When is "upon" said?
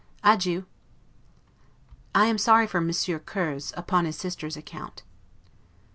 3.77-4.05